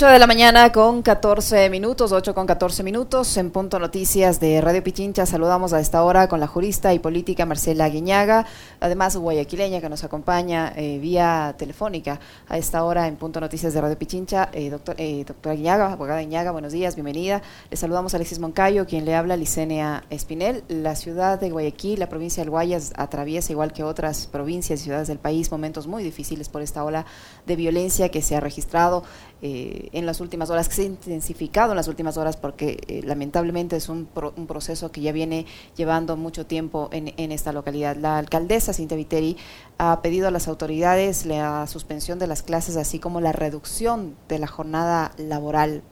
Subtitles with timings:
[0.00, 4.58] 8 de la mañana con 14 minutos, 8 con 14 minutos, en Punto Noticias de
[4.62, 5.26] Radio Pichincha.
[5.26, 8.46] Saludamos a esta hora con la jurista y política Marcela Guiñaga,
[8.80, 12.18] además guayaquileña que nos acompaña eh, vía telefónica
[12.48, 14.48] a esta hora en Punto Noticias de Radio Pichincha.
[14.54, 17.42] Eh, doctor, eh, doctora Guiñaga, abogada Guiñaga, buenos días, bienvenida.
[17.68, 20.64] Le saludamos a Alexis Moncayo, quien le habla, Licenia Espinel.
[20.68, 25.08] La ciudad de Guayaquil, la provincia del Guayas, atraviesa, igual que otras provincias y ciudades
[25.08, 27.04] del país, momentos muy difíciles por esta ola
[27.46, 29.02] de violencia que se ha registrado
[29.42, 33.02] eh, en las últimas horas, que se ha intensificado en las últimas horas porque eh,
[33.04, 37.96] lamentablemente es un, un, proceso que ya viene llevando mucho tiempo en, en, esta localidad.
[37.96, 39.36] La alcaldesa Cintia Viteri
[39.78, 44.38] ha pedido a las autoridades la suspensión de las clases, así como la reducción de
[44.38, 45.82] la jornada laboral.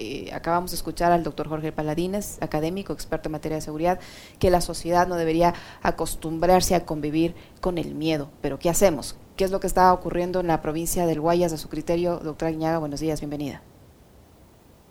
[0.00, 3.98] Eh, acabamos de escuchar al doctor Jorge Paladines, académico, experto en materia de seguridad,
[4.38, 8.30] que la sociedad no debería acostumbrarse a convivir con el miedo.
[8.40, 9.16] Pero ¿qué hacemos?
[9.38, 12.20] Qué es lo que está ocurriendo en la provincia del Guayas a su criterio.
[12.22, 13.62] Doctora Guiñaga, buenos días, bienvenida.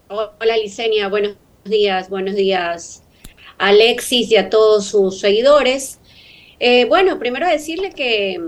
[0.08, 3.03] Hola Licenia, buenos días, buenos días
[3.58, 6.00] Alexis y a todos sus seguidores.
[6.62, 8.40] Eh, bueno, primero decirle que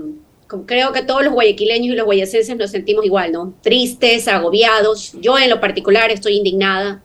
[0.66, 3.52] creo que todos los guayaquileños y los guayacenses nos sentimos igual, ¿no?
[3.60, 5.12] Tristes, agobiados.
[5.20, 7.04] Yo en lo particular estoy indignada.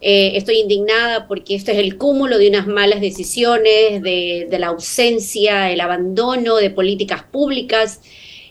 [0.00, 4.66] Eh, estoy indignada porque esto es el cúmulo de unas malas decisiones, de, de la
[4.66, 8.00] ausencia, el abandono de políticas públicas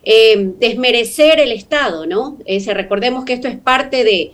[0.04, 2.38] eh, desmerecer el Estado, ¿no?
[2.68, 4.34] recordemos que esto es parte de,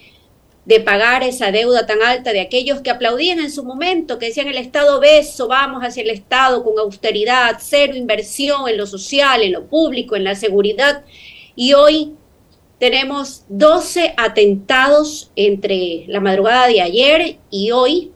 [0.67, 4.49] de pagar esa deuda tan alta de aquellos que aplaudían en su momento, que decían
[4.49, 9.53] el Estado beso, vamos hacia el Estado con austeridad, cero inversión en lo social, en
[9.53, 11.05] lo público, en la seguridad.
[11.55, 12.15] Y hoy
[12.79, 18.11] tenemos 12 atentados entre la madrugada de ayer y hoy,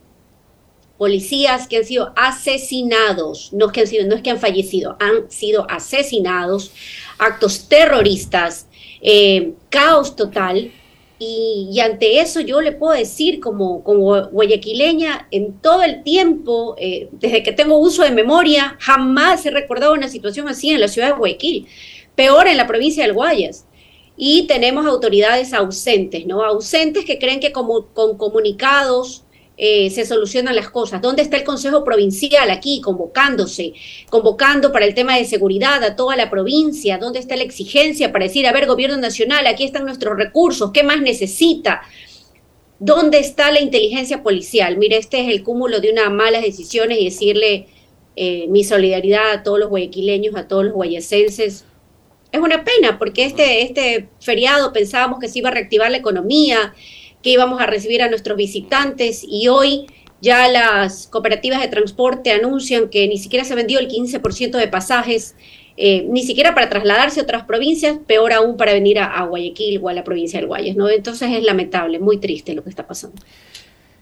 [0.98, 4.98] policías que han sido asesinados, no es que han sido, no es que han fallecido,
[5.00, 6.74] han sido asesinados
[7.22, 8.68] actos terroristas,
[9.00, 10.72] eh, caos total.
[11.20, 17.10] Y, ante eso yo le puedo decir como, como guayaquileña, en todo el tiempo, eh,
[17.12, 21.10] desde que tengo uso de memoria, jamás he recordado una situación así en la ciudad
[21.10, 21.68] de Guayaquil,
[22.16, 23.68] peor en la provincia del Guayas.
[24.18, 26.44] Y tenemos autoridades ausentes, ¿no?
[26.44, 29.24] Ausentes que creen que como, con comunicados
[29.64, 31.04] eh, se solucionan las cosas.
[31.04, 33.74] ¿Dónde está el Consejo Provincial aquí convocándose,
[34.10, 36.98] convocando para el tema de seguridad a toda la provincia?
[36.98, 40.82] ¿Dónde está la exigencia para decir, a ver, gobierno nacional, aquí están nuestros recursos, ¿qué
[40.82, 41.84] más necesita?
[42.80, 44.80] ¿Dónde está la inteligencia policial?
[44.80, 47.68] Mire, este es el cúmulo de unas malas decisiones y decirle
[48.16, 51.66] eh, mi solidaridad a todos los guayaquileños, a todos los guayacenses.
[52.32, 56.74] Es una pena porque este, este feriado pensábamos que se iba a reactivar la economía,
[57.22, 59.88] que íbamos a recibir a nuestros visitantes y hoy
[60.22, 65.36] ya las cooperativas de transporte anuncian que ni siquiera se vendió el 15% de pasajes,
[65.78, 69.90] eh, ni siquiera para trasladarse a otras provincias, peor aún para venir a, Guayaquil o
[69.90, 70.90] a la provincia del Guayas, ¿no?
[70.90, 73.22] Entonces es lamentable, muy triste lo que está pasando.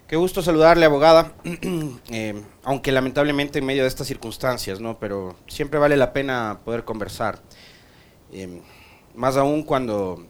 [0.07, 1.33] Qué gusto saludarle, abogada,
[2.11, 4.99] eh, aunque lamentablemente en medio de estas circunstancias, ¿no?
[4.99, 7.39] Pero siempre vale la pena poder conversar,
[8.33, 8.59] eh,
[9.15, 10.25] más aún cuando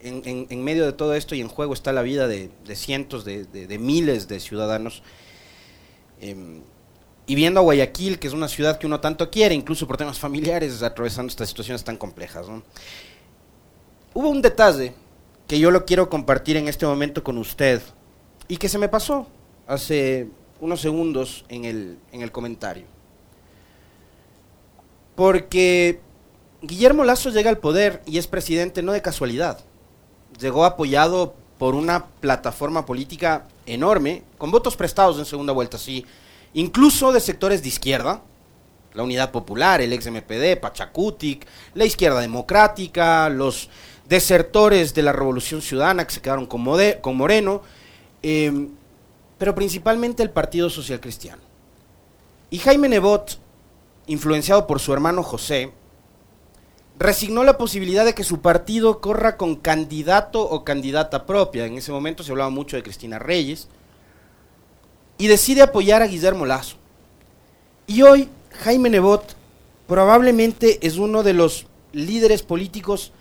[0.00, 4.28] en, medio de todo esto y en juego está la vida de, cientos, de, miles
[4.28, 5.02] de ciudadanos.
[6.20, 6.60] Em,
[7.26, 10.18] y viendo a Guayaquil, que es una ciudad que uno tanto quiere, incluso por temas
[10.18, 12.46] familiares, atravesando estas situaciones tan complejas.
[14.14, 14.94] Hubo un detalle
[15.48, 17.82] que yo lo quiero compartir en este momento con usted
[18.48, 19.26] y que se me pasó
[19.66, 20.28] hace
[20.60, 22.84] unos segundos en el, en el comentario.
[25.16, 26.00] Porque
[26.62, 29.64] Guillermo Lazo llega al poder y es presidente no de casualidad
[30.38, 36.04] llegó apoyado por una plataforma política enorme, con votos prestados en segunda vuelta, sí,
[36.54, 38.22] incluso de sectores de izquierda,
[38.94, 43.68] la Unidad Popular, el ex MPD, Pachacutic, la izquierda democrática, los
[44.08, 47.62] desertores de la Revolución Ciudadana que se quedaron con, Moreno,
[48.22, 48.70] em,
[49.36, 51.42] pero principalmente el Partido Social Cristiano.
[52.48, 53.38] Y Jaime Nebot,
[54.06, 55.72] influenciado por su hermano José,
[56.98, 61.66] resignó la posibilidad de que su partido corra con candidato o candidata propia.
[61.66, 63.68] En ese momento se hablaba mucho de Cristina Reyes.
[65.18, 66.76] Y decide apoyar a Guillermo Lazo.
[67.86, 68.28] Y hoy
[68.64, 69.34] Jaime Nebot
[69.86, 73.12] probablemente es uno de los líderes políticos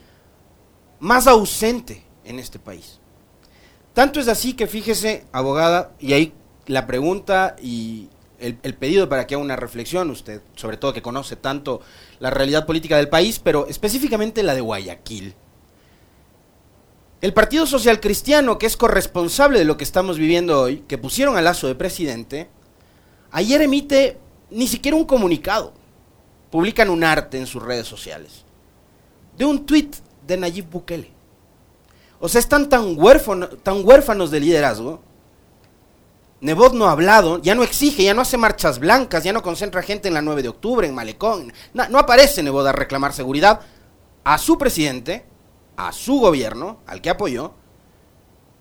[1.00, 3.00] más ausente en este país.
[3.94, 6.33] Tanto es así que fíjese, abogada, y ahí
[6.68, 8.10] la pregunta y
[8.40, 11.82] el, pedido para que haga una reflexión, usted, sobre todo que conoce tanto
[12.20, 15.36] la realidad política del país, pero específicamente la de Guayaquil.
[17.22, 21.38] El Partido Social Cristiano, que es corresponsable de lo que estamos viviendo hoy, que pusieron
[21.38, 22.50] al Lazo de presidente,
[23.32, 24.18] ayer emite
[24.52, 25.74] ni siquiera un comunicado.
[26.52, 28.44] Publican un arte en sus redes sociales.
[29.38, 29.96] De un tuit
[30.26, 31.12] de Nayib Bukele.
[32.20, 35.02] O sea, están tan, huérfanos, tan huérfanos de liderazgo.
[36.42, 39.82] Nebot no ha hablado, ya no exige, ya no hace marchas blancas, ya no concentra
[39.82, 41.54] gente en la 9 de octubre, en Malecón.
[41.74, 43.62] No, aparece Nebot a reclamar seguridad
[44.24, 45.26] a su presidente,
[45.78, 47.54] a su gobierno, al que apoyó,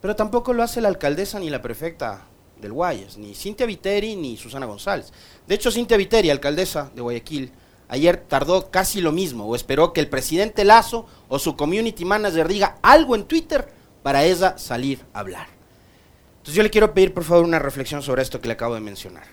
[0.01, 2.27] pero tampoco lo hace la alcaldesa ni la prefecta
[2.61, 5.13] del Guayas, ni Cintia Viteri ni Susana González.
[5.47, 7.53] De hecho, Cintia Viteri, alcaldesa de Guayaquil,
[7.89, 12.47] ayer tardó casi lo mismo, o esperó que el presidente Lazo o su community manager
[12.47, 13.69] diga algo en Twitter
[14.03, 15.54] para ella salir a hablar.
[16.45, 18.81] Entonces yo le quiero pedir por favor una reflexión sobre esto que le acabo de
[18.83, 19.25] mencionar.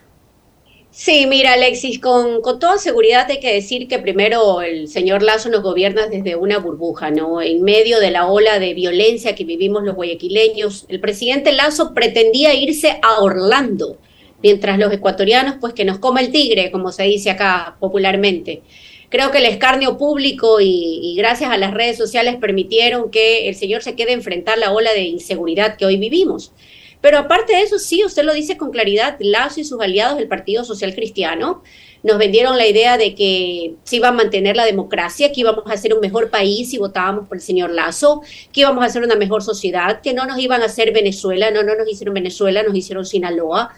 [0.92, 5.50] Sí, mira, Alexis, con, con, toda seguridad hay que decir que primero el señor Lazo
[5.50, 7.42] nos gobierna desde una burbuja, ¿no?
[7.42, 12.54] En medio de la ola de violencia que vivimos los guayaquileños, el presidente Lazo pretendía
[12.54, 13.98] irse a Orlando,
[14.42, 18.62] mientras los ecuatorianos, pues que nos coma el tigre, como se dice acá popularmente.
[19.10, 23.56] Creo que el escarnio público y, y gracias a las redes sociales permitieron que el
[23.56, 26.54] señor se quede a enfrentar la ola de inseguridad que hoy vivimos.
[27.02, 30.28] Pero aparte de eso, sí, usted lo dice con claridad, Lazo y sus aliados del
[30.28, 31.64] Partido Social Cristiano
[32.04, 35.74] nos vendieron la idea de que se iba a mantener la democracia, que íbamos a
[35.74, 38.22] hacer un mejor país si votábamos por el señor Lazo,
[38.52, 41.64] que íbamos a hacer una mejor sociedad, que no nos iban a hacer Venezuela, no,
[41.64, 43.74] no nos hicieron Venezuela, nos hicieron Sinaloa,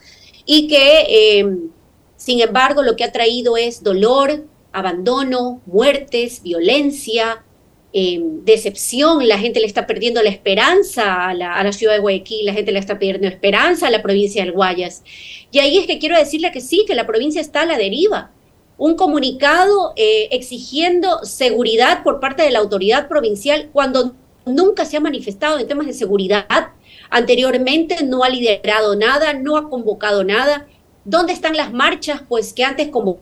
[0.45, 1.57] y que, eh,
[2.15, 7.43] sin embargo, lo que ha traído es dolor, abandono, muertes, violencia,
[7.95, 11.99] eh, decepción, la gente le está perdiendo la esperanza a la, a la, ciudad de
[11.99, 15.03] Guayaquil, la gente le está perdiendo esperanza a la provincia del Guayas.
[15.51, 18.31] Y ahí es que quiero decirle que sí, que la provincia está a la deriva.
[18.77, 24.15] Un comunicado eh, exigiendo seguridad por parte de la autoridad provincial cuando
[24.47, 26.47] nunca se ha manifestado en temas de seguridad.
[27.11, 30.67] Anteriormente no ha liderado nada, no ha convocado nada.
[31.05, 32.23] ¿Dónde están las marchas?
[32.27, 33.19] Pues que antes como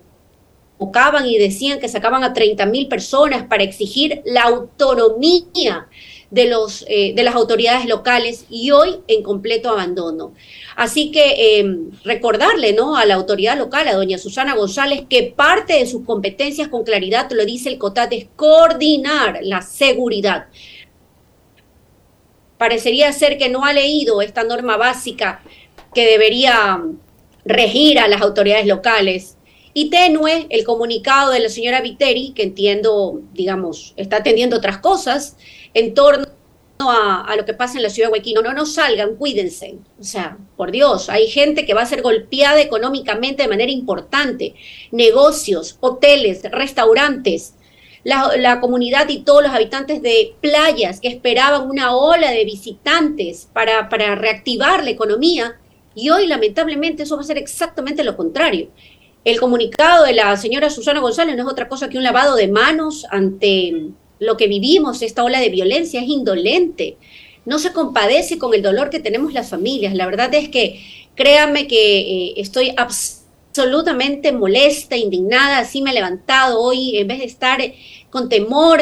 [1.25, 5.87] y decían que sacaban a 30 mil personas para exigir la autonomía
[6.31, 10.33] de, los, eh, de las autoridades locales y hoy en completo abandono.
[10.75, 12.95] Así que eh, recordarle ¿no?
[12.95, 17.29] a la autoridad local, a doña Susana González, que parte de sus competencias con claridad,
[17.31, 20.47] lo dice el COTAT, es coordinar la seguridad.
[22.57, 25.43] Parecería ser que no ha leído esta norma básica
[25.93, 26.81] que debería
[27.43, 29.37] regir a las autoridades locales
[29.73, 35.38] y tenue el comunicado de la señora Viteri, que entiendo, digamos, está atendiendo otras cosas
[35.73, 36.25] en torno
[36.79, 38.39] a, lo que pasa en la ciudad de Guayaquil.
[38.44, 39.75] No, no salgan, cuídense.
[40.00, 44.56] O sea, por Dios, hay gente que va a ser golpeada económicamente de manera importante.
[44.91, 47.56] Negocios, hoteles, restaurantes.
[48.03, 53.47] La, la, comunidad y todos los habitantes de playas que esperaban una ola de visitantes
[53.53, 55.59] para, para reactivar la economía.
[55.94, 58.69] Y hoy, lamentablemente, eso va a ser exactamente lo contrario.
[59.23, 62.47] El comunicado de la señora Susana González no es otra cosa que un lavado de
[62.47, 66.97] manos ante lo que vivimos, esta ola de violencia, es indolente.
[67.45, 69.94] No se compadece con el dolor que tenemos las familias.
[69.94, 70.79] La verdad es que
[71.15, 77.25] créanme que eh, estoy absolutamente molesta, indignada, así me he levantado hoy, en vez de
[77.25, 77.59] estar
[78.10, 78.81] con temor,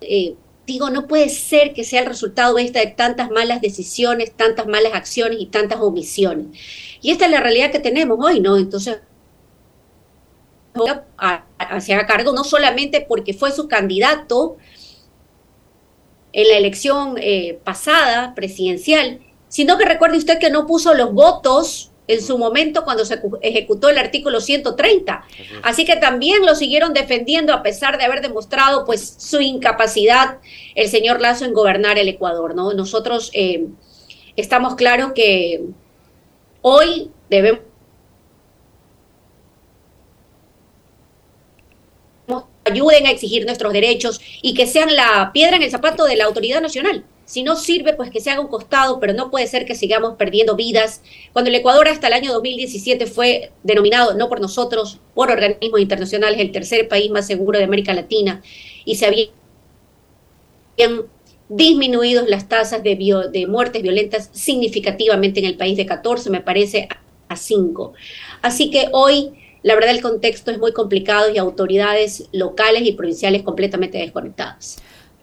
[0.00, 0.34] eh,
[0.66, 4.94] digo, no puede ser que sea el resultado esta de tantas malas decisiones, tantas malas
[4.94, 6.46] acciones y tantas omisiones.
[7.02, 8.56] Y esta es la realidad que tenemos hoy, ¿no?
[8.56, 8.98] Entonces,
[11.80, 14.56] se haga cargo no solamente porque fue su candidato
[16.32, 21.90] en la elección eh, pasada presidencial, sino que recuerde usted que no puso los votos
[22.06, 25.24] en su momento cuando se ejecutó el artículo 130.
[25.62, 30.38] Así que también lo siguieron defendiendo a pesar de haber demostrado pues su incapacidad
[30.74, 32.72] el señor Lazo en gobernar el Ecuador, ¿no?
[32.72, 33.66] Nosotros eh,
[34.34, 35.62] estamos claros que
[36.62, 37.60] hoy debemos
[42.64, 46.24] ayuden a exigir nuestros derechos y que sean la piedra en el zapato de la
[46.24, 47.04] autoridad nacional.
[47.24, 50.16] Si no sirve, pues que se haga un costado, pero no puede ser que sigamos
[50.16, 51.00] perdiendo vidas.
[51.32, 56.40] Cuando el Ecuador hasta el año 2017 fue denominado, no por nosotros, por organismos internacionales,
[56.40, 58.42] el tercer país más seguro de América Latina,
[58.84, 59.30] y se habían
[61.48, 66.88] disminuido las tasas de, muertes violentas significativamente en el país de 14, me parece,
[67.28, 67.92] a 5.
[68.42, 69.30] Así que hoy
[69.62, 74.78] la verdad el contexto es muy complicado y autoridades locales y provinciales completamente desconectadas.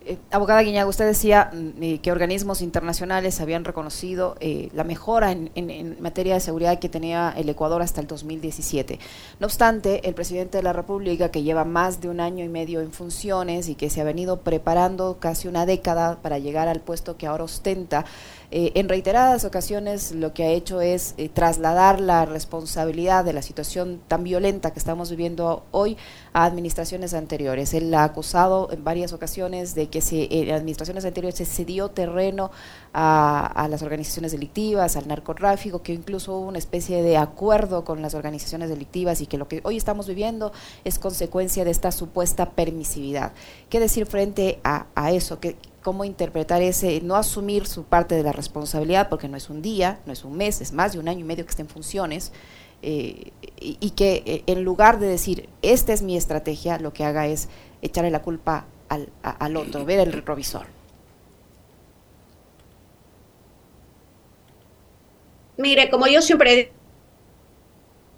[0.09, 5.33] Eh, abogada Guiñaga, usted decía mm, eh, que organismos internacionales habían reconocido eh, la mejora
[5.33, 8.99] en, materia de seguridad que tenía el Ecuador hasta el 2017.
[9.41, 12.79] No obstante, el presidente de la República, que lleva más de un año y medio
[12.79, 17.17] en funciones y que se ha venido preparando casi una década para llegar al puesto
[17.17, 18.05] que ahora ostenta,
[18.49, 23.41] eh, en reiteradas ocasiones lo que ha hecho es eh, trasladar la responsabilidad de la
[23.41, 25.97] situación tan violenta que estamos viviendo hoy
[26.31, 27.73] a administraciones anteriores.
[27.73, 32.49] Él ha acusado en varias ocasiones de que se, en administraciones anteriores se cedió terreno
[32.93, 38.13] a, las organizaciones delictivas, al narcotráfico, que incluso hubo una especie de acuerdo con las
[38.13, 40.53] organizaciones delictivas y que lo que hoy estamos viviendo
[40.85, 43.33] es consecuencia de esta supuesta permisividad.
[43.69, 45.41] ¿Qué decir frente a, a eso?
[45.41, 49.61] ¿Qué, cómo interpretar ese, no asumir su parte de la responsabilidad, porque no es un
[49.61, 51.69] día, no es un mes, es más de un año y medio que está en
[51.69, 52.33] funciones,
[52.81, 57.27] eh, y, que eh, en lugar de decir, esta es mi estrategia, lo que haga
[57.27, 57.47] es
[57.81, 60.65] echarle la culpa al, al otro, ver el retrovisor.
[65.55, 66.73] Mire, como yo siempre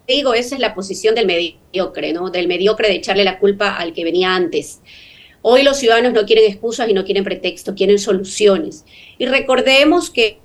[0.08, 2.32] digo, esa es la posición del mediocre, ¿no?
[2.32, 4.82] Del mediocre de echarle la culpa al que venía antes.
[5.42, 8.86] Hoy los ciudadanos no quieren excusas y no quieren pretextos, quieren soluciones.
[9.18, 10.40] Y recordemos que,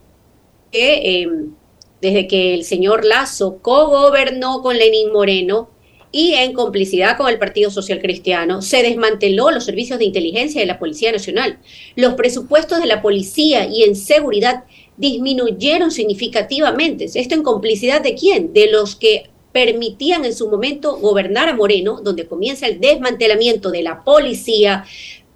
[0.72, 1.54] em,
[2.00, 5.70] desde que el señor Lazo co-gobernó con Lenín Moreno
[6.12, 10.66] y en complicidad con el Partido Social Cristiano, se desmanteló los servicios de inteligencia de
[10.66, 11.58] la Policía Nacional.
[11.96, 14.62] Los presupuestos de la policía y en seguridad
[14.96, 17.06] disminuyeron significativamente.
[17.12, 18.52] ¿Esto en complicidad de quién?
[18.52, 23.84] De los que permitían en su momento gobernar a Moreno, donde comienza el desmantelamiento de
[23.84, 24.84] la policía,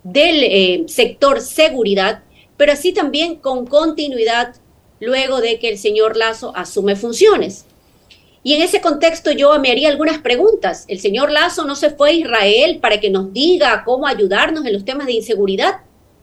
[0.02, 2.24] del eh, sector seguridad,
[2.56, 4.56] pero así también con continuidad
[4.98, 7.64] luego de que el señor Lazo asume funciones.
[8.42, 10.84] Y en ese contexto yo me haría algunas preguntas.
[10.88, 14.72] El señor Lazo no se fue a Israel para que nos diga cómo ayudarnos en
[14.72, 15.82] los temas de inseguridad.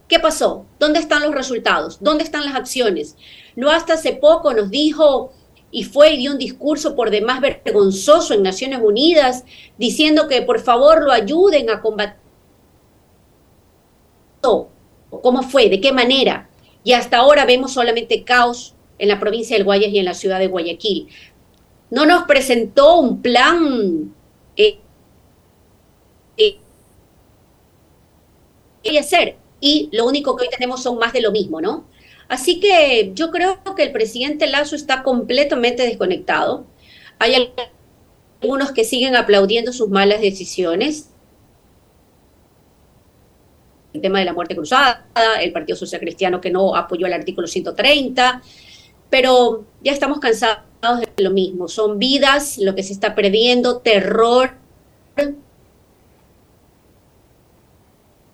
[0.09, 0.65] ¿Qué pasó?
[0.79, 1.99] ¿Dónde están los resultados?
[2.01, 3.15] ¿Dónde están las acciones?
[3.55, 5.31] No hasta hace poco nos dijo
[5.75, 9.43] y fue y dio un discurso por demás vergonzoso en Naciones Unidas,
[9.77, 12.15] diciendo que por favor lo ayuden a combatir.
[14.41, 15.67] ¿Cómo fue?
[15.67, 16.49] ¿De qué manera?
[16.85, 20.39] Y hasta ahora vemos solamente caos en la provincia del Guayas y en la ciudad
[20.39, 21.09] de Guayaquil.
[21.89, 24.15] No nos presentó un plan
[24.55, 24.79] eh,
[26.37, 26.57] eh,
[28.97, 31.83] hacer y lo único que hoy tenemos son más de lo mismo, ¿no?
[32.27, 36.65] Así que yo creo que el presidente Lazo está completamente desconectado.
[37.19, 37.51] Hay
[38.41, 41.09] algunos que siguen aplaudiendo sus malas decisiones.
[43.93, 45.05] El tema de la muerte cruzada,
[45.41, 48.41] el Partido Social Cristiano que no apoyó el artículo 130,
[49.09, 51.67] pero ya estamos cansados de lo mismo.
[51.67, 54.51] Son vidas, lo que se está perdiendo, terror,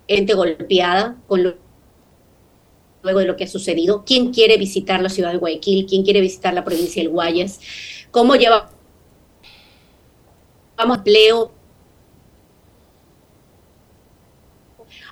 [0.08, 1.61] gente golpeada con lo
[3.02, 6.20] luego de lo que ha sucedido, quién quiere visitar la ciudad de Guayaquil, quién quiere
[6.20, 7.60] visitar la provincia del Guayas,
[8.10, 8.70] cómo lleva
[10.76, 11.52] vamos empleo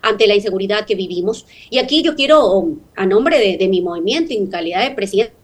[0.03, 1.47] ante la inseguridad que vivimos.
[1.69, 5.35] Y aquí yo quiero, a nombre de, mi movimiento, en calidad de presidente,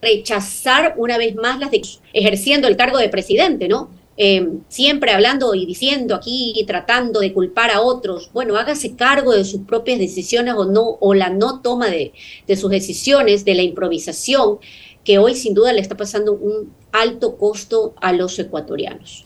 [0.00, 1.82] rechazar una vez más las de
[2.12, 3.90] ejerciendo el cargo de presidente, ¿no?
[4.18, 9.44] Em, siempre hablando y diciendo aquí tratando de culpar a otros, bueno, hágase cargo de
[9.44, 12.12] sus propias decisiones o no, o la no toma de,
[12.46, 14.58] de sus decisiones, de la improvisación,
[15.02, 19.24] que hoy sin duda le está pasando un alto costo a los ecuatorianos.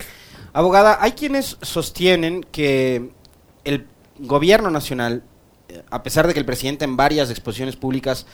[0.52, 3.10] Abogada, hay quienes sostienen que
[3.64, 3.86] el
[4.20, 5.24] gobierno nacional,
[5.68, 8.26] eh, a pesar de que el presidente en varias exposiciones públicas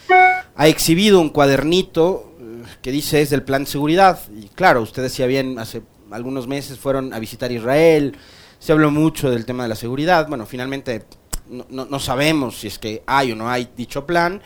[0.55, 5.03] ha exhibido un cuadernito eh, que dice es del plan de seguridad, y claro, usted
[5.03, 5.83] decía bien hace
[6.13, 8.17] algunos meses fueron a visitar Israel,
[8.59, 11.05] se habló mucho del tema de la seguridad, bueno, finalmente
[11.49, 14.41] no, sabemos si es que hay o no hay dicho plan.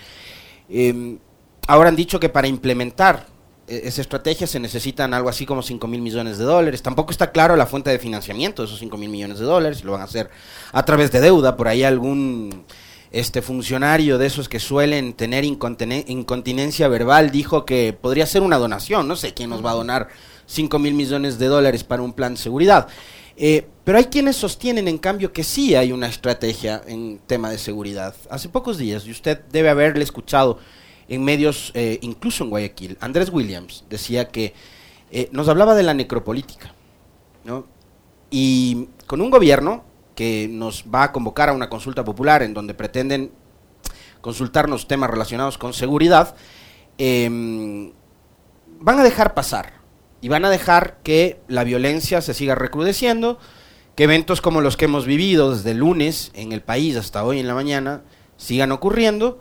[0.69, 1.19] Em,
[1.69, 3.27] ahora han dicho que para implementar
[3.69, 6.83] e, esa estrategia se necesitan algo así como 5 mil millones de dólares.
[6.83, 9.85] Tampoco está claro la fuente de financiamiento de esos 5 mil millones de dólares, si
[9.85, 10.31] lo van a hacer
[10.73, 12.65] a través de deuda, por ahí algún
[13.21, 19.09] este funcionario de esos que suelen tener incontinencia verbal dijo que podría ser una donación,
[19.09, 20.09] no sé quién nos va a donar
[20.47, 22.89] 5 mil millones de dólares para un plan de seguridad.
[23.39, 27.59] Eh, pero hay quienes sostienen, en cambio, que sí hay una estrategia en tema de
[27.59, 28.15] seguridad.
[28.31, 30.59] Hace pocos días, y usted debe haberle escuchado
[31.09, 34.55] en medios, eh, incluso en Guayaquil, Andrés Williams decía que
[35.11, 36.75] eh, nos hablaba de la necropolítica.
[37.45, 37.67] ¿no?
[38.31, 39.85] Y con un gobierno
[40.17, 43.31] que nos va a convocar a una consulta popular en donde pretenden
[44.21, 46.35] consultarnos temas relacionados con seguridad,
[46.99, 47.93] em,
[48.81, 49.75] van a dejar pasar
[50.21, 53.39] y van a dejar que la violencia se siga recrudeciendo,
[53.95, 57.47] que eventos como los que hemos vivido desde lunes en el país hasta hoy en
[57.47, 58.03] la mañana
[58.37, 59.41] sigan ocurriendo,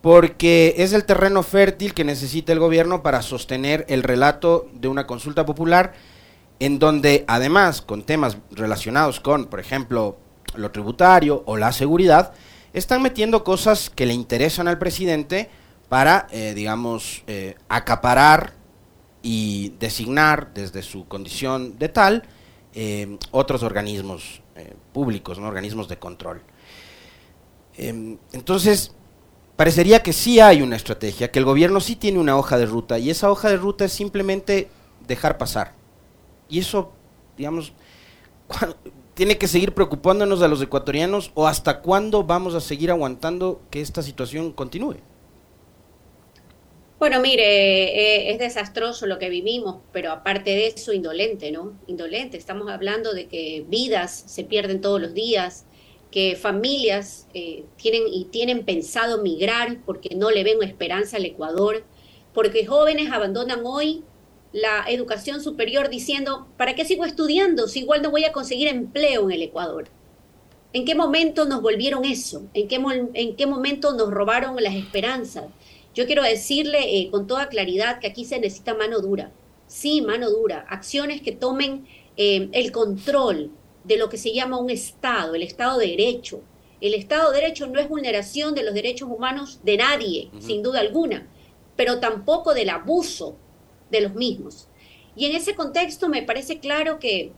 [0.00, 5.06] porque es el terreno fértil que necesita el gobierno para sostener el relato de una
[5.06, 5.94] consulta popular
[6.64, 10.16] en donde además con temas relacionados con, por ejemplo,
[10.54, 12.34] lo tributario o la seguridad,
[12.72, 15.50] están metiendo cosas que le interesan al presidente
[15.88, 18.52] para, eh, digamos, eh, acaparar
[19.22, 22.22] y designar desde su condición de tal
[22.74, 24.40] eh, otros organismos
[24.92, 25.48] públicos, ¿no?
[25.48, 26.42] organismos de control.
[27.76, 28.92] Em, entonces,
[29.56, 32.98] parecería que sí hay una estrategia, que el gobierno sí tiene una hoja de ruta
[32.98, 34.68] y esa hoja de ruta es simplemente
[35.08, 35.81] dejar pasar.
[36.52, 36.92] Y eso,
[37.38, 37.72] digamos,
[39.14, 43.80] tiene que seguir preocupándonos a los ecuatorianos o hasta cuándo vamos a seguir aguantando que
[43.80, 44.96] esta situación continúe.
[46.98, 51.72] Bueno, mire, eh, es desastroso lo que vivimos, pero aparte de eso, indolente, ¿no?
[51.86, 52.36] Indolente.
[52.36, 55.64] Estamos hablando de que vidas se pierden todos los días,
[56.10, 61.82] que familias eh, tienen y tienen pensado migrar porque no le ven esperanza al Ecuador,
[62.34, 64.04] porque jóvenes abandonan hoy
[64.52, 69.24] la educación superior diciendo, ¿para qué sigo estudiando si igual no voy a conseguir empleo
[69.24, 69.88] en el Ecuador?
[70.74, 72.44] ¿En qué momento nos volvieron eso?
[72.54, 72.80] ¿En qué,
[73.14, 75.44] en qué momento nos robaron las esperanzas?
[75.94, 79.32] Yo quiero decirle eh, con toda claridad que aquí se necesita mano dura.
[79.66, 80.66] Sí, mano dura.
[80.68, 83.50] Acciones que tomen eh, el control
[83.84, 86.40] de lo que se llama un Estado, el Estado de Derecho.
[86.80, 90.80] El Estado de Derecho no es vulneración de los derechos humanos de nadie, sin duda
[90.80, 91.28] alguna,
[91.76, 93.36] pero tampoco del abuso
[93.92, 94.68] de los mismos.
[95.14, 97.32] Y en ese contexto me parece claro que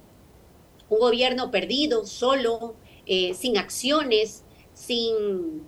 [0.89, 5.65] un gobierno perdido, solo, eh, sin acciones, sin,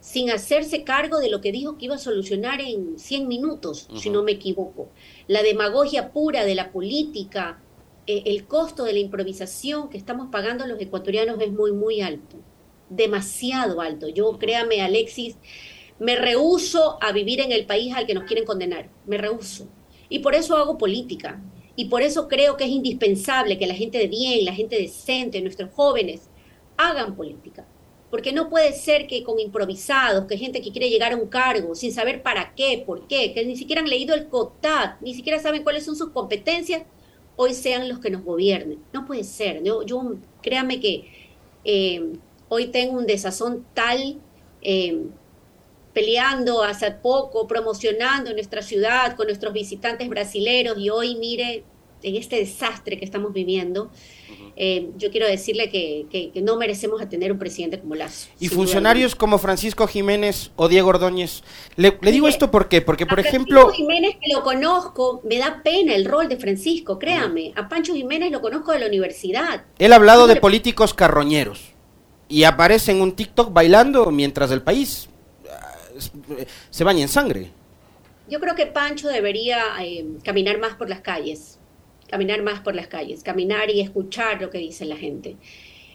[0.00, 4.10] sin hacerse cargo de lo que dijo que iba a solucionar en 100 minutos, si
[4.10, 4.90] no me equivoco.
[5.28, 7.62] La demagogia pura de la política,
[8.06, 12.36] eh, el costo de la improvisación que estamos pagando los ecuatorianos es muy, muy alto,
[12.90, 14.08] demasiado alto.
[14.08, 15.36] Yo, créame, Alexis,
[15.98, 19.68] me rehuso a vivir en el país al que nos quieren condenar, me rehuso.
[20.08, 21.40] Y por eso hago política.
[21.76, 25.40] Y por eso creo que es indispensable que la gente de bien, la gente decente,
[25.40, 26.28] nuestros jóvenes,
[26.76, 27.66] hagan política.
[28.10, 31.74] Porque no puede ser que con improvisados, que gente que quiere llegar a un cargo
[31.74, 35.40] sin saber para qué, por qué, que ni siquiera han leído el COTAT, ni siquiera
[35.40, 36.82] saben cuáles son sus competencias,
[37.34, 38.78] hoy sean los que nos gobiernen.
[38.92, 39.62] No puede ser.
[39.64, 41.10] Yo, créame que
[41.64, 42.12] eh,
[42.48, 44.20] hoy tengo un desazón tal
[44.62, 45.06] eh,
[45.94, 51.64] peleando hace poco, promocionando nuestra ciudad con nuestros visitantes brasileros y hoy mire
[52.02, 53.90] en este desastre que estamos viviendo,
[54.56, 58.28] eh, yo quiero decirle que, no merecemos a tener un presidente como Lazo.
[58.38, 61.42] Y funcionarios como Francisco Jiménez o Diego Ordóñez.
[61.76, 63.62] Le, digo esto porque, porque por ejemplo...
[63.62, 67.52] Francisco Jiménez, que lo conozco, me da pena el rol de Francisco, créame.
[67.56, 69.64] A Pancho Jiménez lo conozco de la universidad.
[69.78, 71.72] Él ha hablado de políticos carroñeros
[72.28, 75.08] y aparece en un TikTok bailando mientras el país
[76.70, 77.50] se baña en sangre.
[78.28, 81.58] Yo creo que Pancho debería eh, caminar más por las calles,
[82.08, 85.36] caminar más por las calles, caminar y escuchar lo que dice la gente.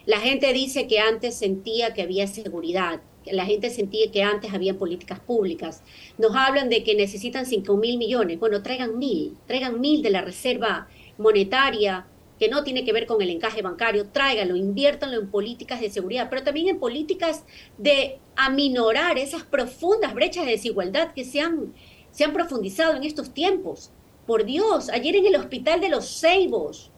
[0.05, 4.77] La gente dice que antes sentía que había seguridad, la gente sentía que antes había
[4.77, 5.83] políticas públicas.
[6.17, 8.39] Nos hablan de que necesitan 5 mil millones.
[8.39, 10.87] Bueno, traigan mil, traigan mil de la reserva
[11.17, 12.07] monetaria
[12.39, 16.27] que no tiene que ver con el encaje bancario, tráiganlo, inviértanlo en políticas de seguridad,
[16.29, 17.43] pero también en políticas
[17.77, 21.73] de aminorar esas profundas brechas de desigualdad que se han,
[22.11, 23.91] se han profundizado en estos tiempos.
[24.25, 26.91] Por Dios, ayer en el hospital de los Ceibos,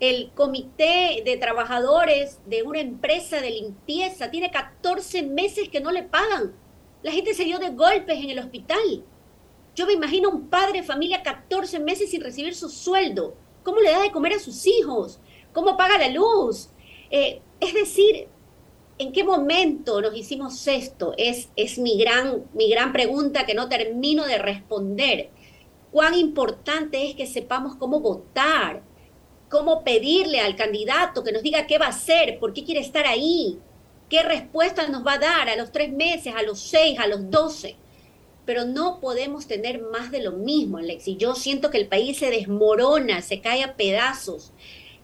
[0.00, 6.02] el comité de trabajadores de una empresa de limpieza tiene 14 meses que no le
[6.02, 6.54] pagan.
[7.02, 9.04] La gente se dio de golpes en el hospital.
[9.76, 13.36] Yo me imagino un padre de familia 14 meses sin recibir su sueldo
[13.68, 15.20] ¿Cómo le da de comer a sus hijos?
[15.52, 16.70] ¿Cómo paga la luz?
[17.10, 18.26] Eh, es decir,
[18.96, 21.12] ¿en qué momento nos hicimos esto?
[21.18, 25.28] Es, es mi, gran, mi gran pregunta que no termino de responder.
[25.92, 28.80] ¿Cuán importante es que sepamos cómo votar?
[29.50, 32.38] ¿Cómo pedirle al candidato que nos diga qué va a hacer?
[32.38, 33.58] ¿Por qué quiere estar ahí?
[34.08, 37.30] ¿Qué respuesta nos va a dar a los tres meses, a los seis, a los
[37.30, 37.76] doce?
[38.48, 41.18] Pero no podemos tener más de lo mismo, Alexi.
[41.18, 44.52] Yo siento que el país se desmorona, se cae a pedazos.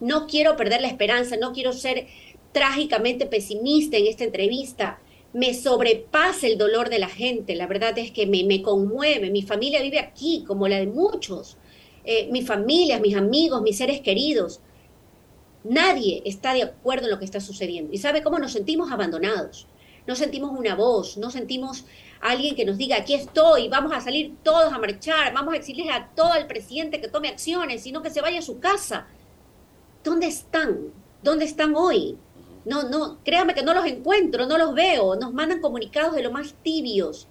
[0.00, 2.07] No quiero perder la esperanza, no quiero ser
[2.52, 4.98] trágicamente pesimista en esta entrevista.
[5.35, 9.28] Me sobrepasa el dolor de la gente, la verdad es que me, conmueve.
[9.28, 11.59] Mi familia vive aquí, como la de muchos.
[12.07, 14.62] Eh, mi familia, mis amigos, mis seres queridos.
[15.64, 17.92] Nadie está de acuerdo en lo que está sucediendo.
[17.92, 19.66] ¿Y sabe cómo nos sentimos abandonados?
[20.07, 21.85] No sentimos una voz, no sentimos
[22.25, 25.93] alguien que nos diga, aquí estoy, vamos a salir todos a marchar, vamos a exigirle
[25.93, 29.07] a todo el presidente que tome acciones, sino que se vaya a su casa.
[30.03, 30.93] ¿Dónde están?
[31.23, 32.17] ¿Dónde están hoy?
[32.65, 36.33] No, no, créanme que no los encuentro, no los veo, nos mandan comunicados de lo
[36.33, 37.29] más tibios,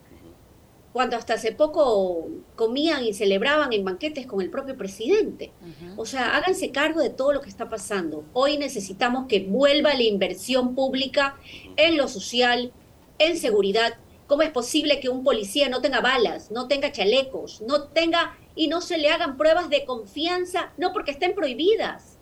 [0.92, 5.52] cuando hasta hace poco comían y celebraban en banquetes con el propio presidente.
[5.98, 8.26] O sea, háganse cargo de todo lo que está pasando.
[8.34, 11.36] Hoy necesitamos que vuelva la inversión pública
[11.78, 12.72] en lo social,
[13.18, 13.96] en seguridad.
[14.28, 18.68] ¿Cómo es posible que un policía no tenga balas, no tenga chalecos, no tenga y
[18.68, 22.18] no se le hagan pruebas de confianza, no porque estén prohibidas,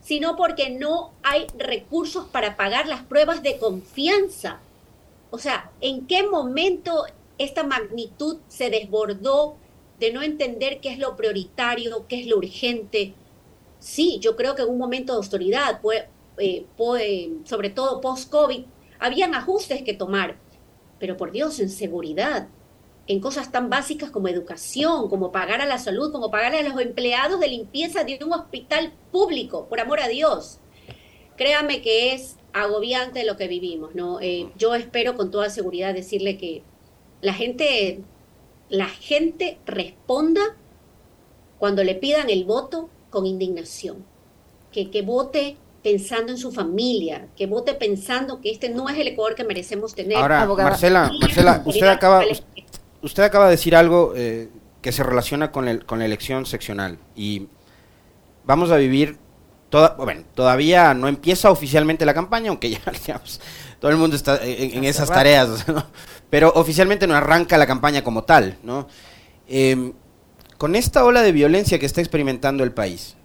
[0.00, 4.60] sino porque no hay recursos para pagar las pruebas de confianza?
[5.30, 7.04] O sea, ¿en qué momento
[7.38, 9.56] esta magnitud se desbordó
[9.98, 13.14] de no entender qué es lo prioritario, qué es lo urgente?
[13.78, 16.04] Sí, yo creo que en un momento de autoridad, pues,
[16.38, 16.66] eh,
[16.98, 18.64] eh, sobre todo post-COVID,
[18.98, 20.36] habían ajustes que tomar,
[21.00, 22.48] pero por Dios, en seguridad,
[23.06, 26.80] en cosas tan básicas como educación, como pagar a la salud, como pagar a los
[26.80, 30.60] empleados de limpieza de un hospital público, por amor a Dios.
[31.36, 34.20] Créame que es agobiante lo que vivimos, ¿no?
[34.20, 36.62] Eh, yo espero con toda seguridad decirle que
[37.20, 38.00] la gente,
[38.68, 40.42] la gente responda
[41.58, 44.04] cuando le pidan el voto con indignación,
[44.70, 49.08] que, que vote pensando en su familia, que vote pensando que este no es el
[49.08, 50.18] Ecuador que merecemos tener.
[50.18, 52.22] Ahora, Marcela, Marcela, usted acaba,
[53.02, 54.48] usted acaba de decir algo eh,
[54.82, 57.48] que se relaciona con, el, con la elección seccional y
[58.44, 59.18] vamos a vivir
[59.98, 62.80] bueno, todavía no empieza oficialmente la campaña, aunque ya
[63.80, 65.64] todo el mundo está en, esas tareas,
[66.30, 68.88] pero oficialmente no arranca la campaña como tal, ¿no?
[69.46, 69.92] Em,
[70.58, 73.16] con esta ola de violencia que está experimentando el país,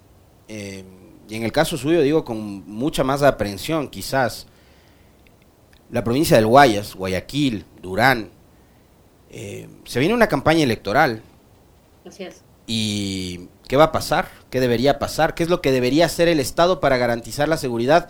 [0.48, 0.86] em,
[1.28, 4.48] y en el caso suyo digo con mucha más aprehensión quizás,
[5.92, 8.30] la provincia del Guayas, Guayaquil, Durán,
[9.30, 11.22] em, se viene una campaña electoral.
[12.04, 12.42] Gracias.
[12.68, 14.28] Y ¿Qué va a pasar?
[14.50, 15.34] ¿Qué debería pasar?
[15.34, 18.10] ¿Qué es lo que debería hacer el Estado para garantizar la seguridad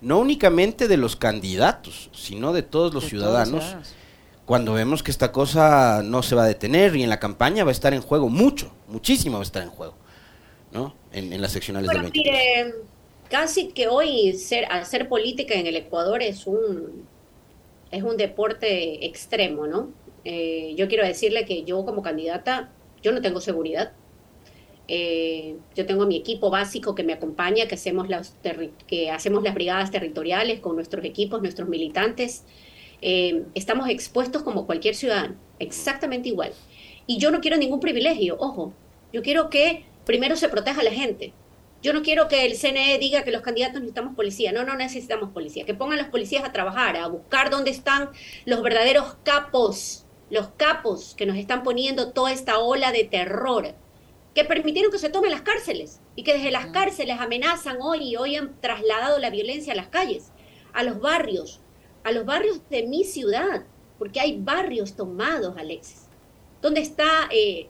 [0.00, 3.76] no únicamente de los candidatos, sino de todos los ciudadanos?
[4.44, 7.70] cuando vemos que esta cosa no se va a detener y en la campaña va
[7.70, 9.94] a estar en juego mucho, muchísimo va a estar en juego,
[11.16, 12.34] En, las seccionales del 23.
[12.34, 12.74] Mire,
[13.30, 17.06] casi que hoy ser, hacer política en el Ecuador es un,
[17.90, 19.90] es un deporte extremo, ¿no?
[20.24, 22.70] Eh, yo quiero decirle que yo como candidata,
[23.02, 23.92] yo no tengo seguridad,
[24.88, 28.36] eh, yo tengo mi equipo básico que me acompaña, que hacemos, las
[28.86, 32.44] que hacemos las brigadas territoriales con nuestros equipos, nuestros militantes.
[33.02, 36.52] Eh, estamos expuestos como cualquier ciudadano, exactamente igual.
[37.06, 38.74] Y yo no quiero ningún privilegio, ojo,
[39.12, 41.34] yo quiero que primero se proteja a la gente.
[41.82, 44.52] Yo no quiero que el CNE diga que los candidatos necesitamos policía.
[44.52, 45.66] No, no necesitamos policía.
[45.66, 48.08] Que pongan los policías a trabajar, a buscar dónde están
[48.46, 53.74] los verdaderos capos, los capos que nos están poniendo toda esta ola de terror
[54.36, 58.16] que permitieron que se tomen las cárceles y que desde las cárceles amenazan hoy y
[58.16, 60.30] hoy han trasladado la violencia a las calles,
[60.74, 61.62] a los barrios,
[62.04, 63.64] a los barrios de mi ciudad,
[63.98, 66.08] porque hay barrios tomados, Alexis.
[66.60, 67.68] ¿Dónde está eh,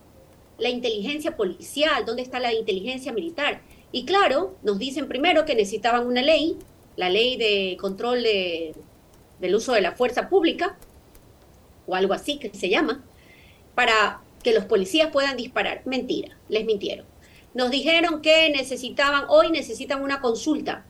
[0.58, 2.04] la inteligencia policial?
[2.04, 3.62] ¿Dónde está la inteligencia militar?
[3.92, 6.56] Y claro, nos dicen primero que necesitaban una ley,
[6.96, 10.76] la ley de control del uso de la fuerza pública,
[11.86, 13.04] o algo así que se llama,
[13.74, 15.82] para que los policías puedan disparar.
[15.84, 17.06] Mentira, les mintieron.
[17.54, 20.84] Nos dijeron que necesitaban, hoy necesitan una consulta.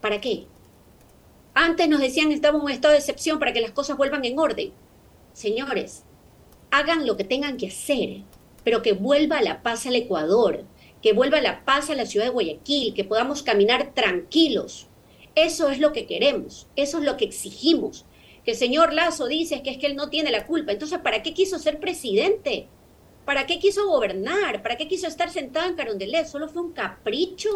[0.00, 0.46] ¿Para qué?
[1.54, 4.38] Antes nos decían estamos en un estado de excepción para que las cosas vuelvan en
[4.38, 4.70] orden.
[5.32, 6.04] Señores,
[6.70, 8.22] hagan lo que tengan que hacer,
[8.68, 10.66] pero que vuelva la paz al Ecuador,
[11.00, 14.88] que vuelva la paz a la ciudad de Guayaquil, que podamos caminar tranquilos.
[15.34, 18.04] Eso es lo que queremos, eso es lo que exigimos
[18.44, 20.72] que el señor Lazo dice que es que él no tiene la culpa.
[20.72, 22.68] Entonces, ¿para qué quiso ser presidente?
[23.24, 24.62] ¿Para qué quiso gobernar?
[24.62, 26.26] ¿Para qué quiso estar sentado en Carondelet?
[26.26, 27.48] ¿Solo fue un capricho?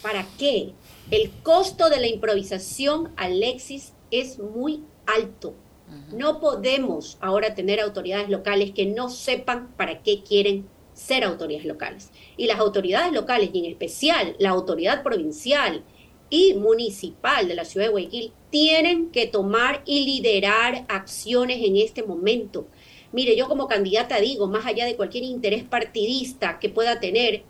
[0.00, 0.72] ¿Para qué?
[1.10, 5.54] El costo de la improvisación, Alexis, es muy alto.
[6.12, 12.10] No podemos ahora tener autoridades locales que no sepan para qué quieren ser autoridades locales.
[12.36, 15.84] Y las autoridades locales, y en especial la autoridad provincial
[16.30, 22.02] y municipal de la ciudad de Guayaquil tienen que tomar y liderar acciones en este
[22.02, 22.66] momento.
[23.12, 27.44] Mire, yo como candidata digo, más allá de cualquier interés partidista que pueda tener,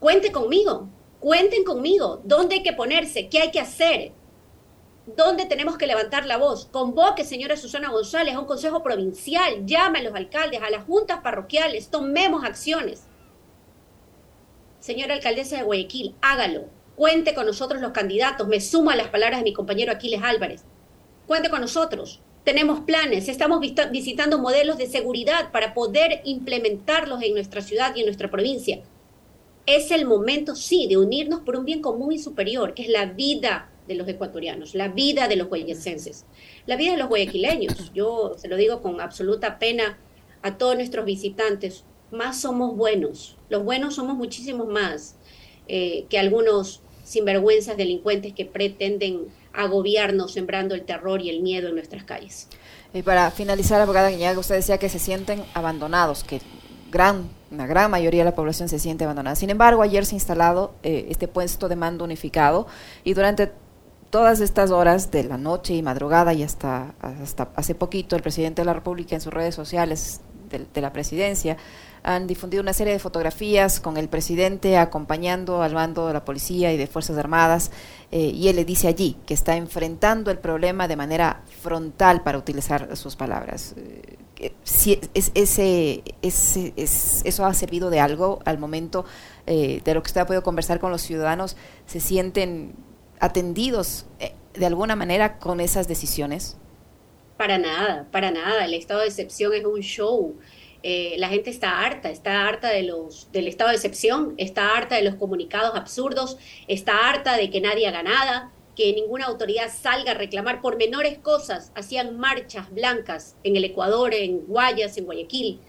[0.00, 0.88] cuente conmigo,
[1.20, 4.12] cuenten conmigo, dónde hay que ponerse, qué hay que hacer,
[5.06, 6.66] dónde tenemos que levantar la voz.
[6.66, 11.20] Convoque, señora Susana González, a un consejo provincial, llame a los alcaldes, a las juntas
[11.22, 13.04] parroquiales, tomemos acciones.
[14.80, 18.46] Señora alcaldesa de Guayaquil, hágalo Cuente con nosotros los candidatos.
[18.46, 20.62] Me sumo a las palabras de mi compañero Aquiles Álvarez.
[21.26, 22.20] Cuente con nosotros.
[22.44, 28.06] Tenemos planes, estamos visitando modelos de seguridad para poder implementarlos en nuestra ciudad y en
[28.06, 28.82] nuestra provincia.
[29.64, 33.06] Es el momento, sí, de unirnos por un bien común y superior, que es la
[33.06, 36.24] vida de los ecuatorianos, la vida de los guayacenses,
[36.66, 37.92] la vida de los guayaquileños.
[37.92, 39.98] Yo se lo digo con absoluta pena
[40.42, 41.84] a todos nuestros visitantes.
[42.10, 45.16] Más somos buenos, los buenos somos muchísimos más.
[45.68, 51.68] Eh, que algunos sinvergüenzas delincuentes que pretenden a gobiernos sembrando el terror y el miedo
[51.68, 52.48] en nuestras calles.
[52.94, 56.40] Y para finalizar, abogada Guiñaga, usted decía que se sienten abandonados, que
[56.90, 59.36] gran, una gran mayoría de la población se siente abandonada.
[59.36, 62.66] Sin embargo, ayer se ha instalado eh, este puesto de mando unificado
[63.04, 63.52] y durante
[64.12, 68.60] todas estas horas de la noche y madrugada y hasta, hasta hace poquito el presidente
[68.60, 70.20] de la República en sus redes sociales
[70.50, 71.56] de, la presidencia
[72.02, 76.74] han difundido una serie de fotografías con el presidente acompañando al mando de la policía
[76.74, 77.70] y de Fuerzas Armadas
[78.10, 82.36] eh, y él le dice allí que está enfrentando el problema de manera frontal para
[82.36, 83.74] utilizar sus palabras.
[83.78, 89.06] Eh, si es, ese, es, ¿Eso ha servido de algo al momento
[89.46, 91.56] eh, de lo que usted ha podido conversar con los ciudadanos?
[91.86, 92.74] ¿Se sienten
[93.22, 96.56] atendidos eh, de alguna manera con esas decisiones?
[97.38, 98.64] Para nada, para nada.
[98.64, 100.36] El estado de excepción es un show.
[100.82, 104.96] Eh, la gente está harta, está harta de los, del estado de excepción, está harta
[104.96, 110.10] de los comunicados absurdos, está harta de que nadie haga nada, que ninguna autoridad salga
[110.10, 111.70] a reclamar por menores cosas.
[111.76, 115.60] Hacían marchas blancas en el Ecuador, en Guayas, en Guayaquil,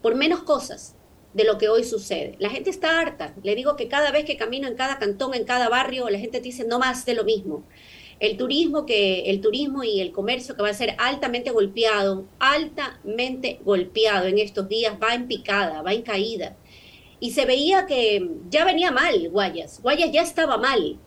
[0.00, 0.95] por menos cosas
[1.36, 2.34] de lo que hoy sucede.
[2.38, 3.34] La gente está harta.
[3.42, 6.40] Le digo que cada vez que camino en cada cantón, en cada barrio, la gente
[6.40, 7.62] dice no más de lo mismo.
[8.20, 13.60] El turismo que el turismo y el comercio que va a ser altamente golpeado, altamente
[13.62, 16.56] golpeado en estos días va en picada, va en caída.
[17.20, 19.82] Y se veía que ya venía mal Guayas.
[19.82, 20.98] Guayas ya estaba mal,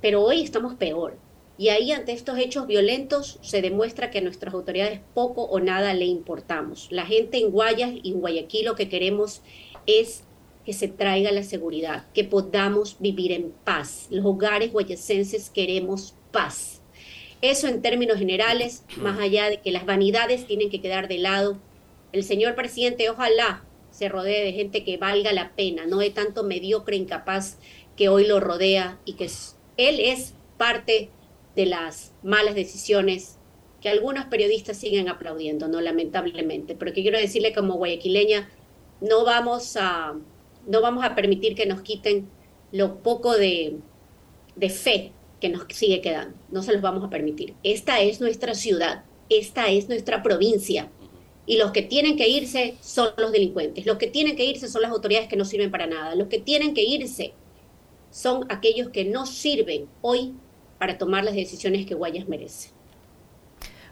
[0.00, 1.16] pero hoy estamos peor.
[1.60, 5.92] Y ahí ante estos hechos violentos se demuestra que a nuestras autoridades poco o nada
[5.92, 6.88] le importamos.
[6.90, 9.42] La gente en Guayas y en Guayaquil lo que queremos
[9.86, 10.24] es
[10.64, 14.06] que se traiga la seguridad, que podamos vivir en paz.
[14.08, 16.80] Los hogares guayacenses queremos paz.
[17.42, 21.58] Eso en términos generales, más allá de que las vanidades tienen que quedar de lado.
[22.12, 26.42] El señor presidente, ojalá se rodee de gente que valga la pena, no de tanto
[26.42, 27.58] mediocre incapaz
[27.98, 29.28] que hoy lo rodea y que
[29.76, 31.10] él es parte
[31.60, 33.36] de las malas decisiones
[33.82, 38.50] que algunos periodistas siguen aplaudiendo, no lamentablemente, pero quiero decirle como guayaquileña,
[39.00, 40.14] no vamos a,
[40.66, 42.28] no vamos a permitir que nos quiten
[42.72, 43.76] lo poco de,
[44.56, 47.54] de fe que nos sigue quedando, no se los vamos a permitir.
[47.62, 50.90] Esta es nuestra ciudad, esta es nuestra provincia,
[51.46, 54.82] y los que tienen que irse son los delincuentes, los que tienen que irse son
[54.82, 57.34] las autoridades que no sirven para nada, los que tienen que irse
[58.10, 60.34] son aquellos que no sirven hoy
[60.80, 62.70] para tomar las decisiones que Guayas merece.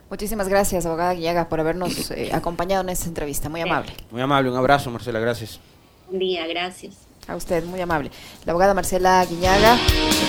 [0.09, 3.47] Muchísimas gracias, abogada Guillaga, por habernos eh, acompañado en esta entrevista.
[3.47, 3.93] Muy amable.
[4.09, 4.49] Muy amable.
[4.49, 5.19] Un abrazo, Marcela.
[5.19, 5.59] Gracias.
[6.07, 6.47] Buen día.
[6.47, 6.95] Gracias.
[7.27, 8.09] A usted, muy amable.
[8.43, 9.77] La abogada Marcela Guiñaga,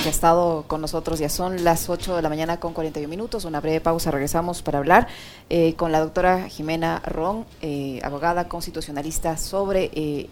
[0.02, 3.46] que ha estado con nosotros, ya son las 8 de la mañana con 41 minutos,
[3.46, 5.08] una breve pausa, regresamos para hablar
[5.48, 10.28] eh, con la doctora Jimena Ron, eh, abogada constitucionalista, sobre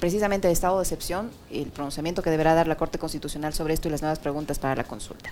[0.00, 3.86] precisamente el estado de excepción, el pronunciamiento que deberá dar la Corte Constitucional sobre esto
[3.86, 5.30] y las nuevas preguntas para la consulta.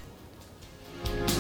[1.07, 1.36] Thank you.